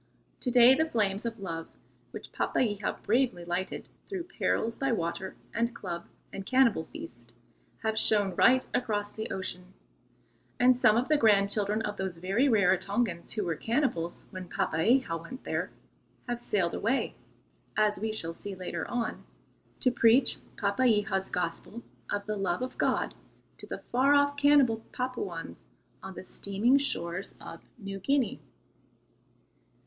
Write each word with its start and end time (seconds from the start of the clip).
To 0.39 0.49
day 0.49 0.73
the 0.73 0.89
flames 0.89 1.27
of 1.27 1.39
love 1.39 1.67
which 2.09 2.31
Papeiha 2.31 3.03
bravely 3.03 3.45
lighted, 3.45 3.87
through 4.09 4.23
perils 4.23 4.75
by 4.75 4.91
water 4.91 5.35
and 5.53 5.75
club 5.75 6.07
and 6.33 6.43
cannibal 6.43 6.85
feast, 6.85 7.33
have 7.83 7.99
shone 7.99 8.33
right 8.33 8.67
across 8.73 9.11
the 9.11 9.29
ocean, 9.29 9.75
and 10.59 10.75
some 10.75 10.97
of 10.97 11.07
the 11.07 11.17
grandchildren 11.17 11.83
of 11.83 11.97
those 11.97 12.17
very 12.17 12.47
Rarotongans 12.47 13.33
who 13.33 13.43
were 13.43 13.55
cannibals 13.55 14.25
when 14.31 14.49
Papeiha 14.49 15.15
went 15.21 15.43
there, 15.43 15.69
have 16.27 16.41
sailed 16.41 16.73
away, 16.73 17.13
as 17.77 17.99
we 17.99 18.11
shall 18.11 18.33
see 18.33 18.55
later 18.55 18.87
on, 18.87 19.23
to 19.81 19.91
preach 19.91 20.37
Papeiha's 20.57 21.29
gospel 21.29 21.83
of 22.09 22.25
the 22.25 22.37
love 22.37 22.63
of 22.63 22.75
God 22.79 23.13
to 23.57 23.67
the 23.67 23.83
far 23.91 24.15
off 24.15 24.35
cannibal 24.35 24.77
Papuans 24.93 25.67
on 26.01 26.15
the 26.15 26.23
steaming 26.23 26.79
shores 26.79 27.35
of 27.39 27.61
New 27.77 27.99
Guinea. 27.99 28.41